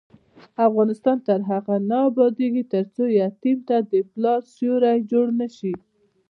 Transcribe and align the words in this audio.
افغانستان 0.67 1.17
تر 1.27 1.39
هغو 1.49 1.75
نه 1.89 1.97
ابادیږي، 2.09 2.63
ترڅو 2.73 3.03
یتیم 3.21 3.57
ته 3.67 3.77
د 3.91 3.93
پلار 4.11 4.41
سیوری 4.55 4.97
جوړ 5.11 5.25
نشي. 5.39 5.73